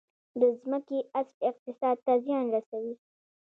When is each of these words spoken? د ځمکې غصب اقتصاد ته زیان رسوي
د 0.39 0.41
ځمکې 0.61 0.99
غصب 1.13 1.37
اقتصاد 1.49 1.97
ته 2.05 2.13
زیان 2.25 2.45
رسوي 2.55 2.93